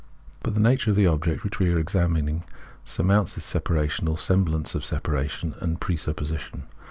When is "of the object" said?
0.89-1.43